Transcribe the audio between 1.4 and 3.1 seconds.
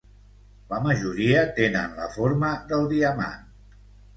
tenen la forma del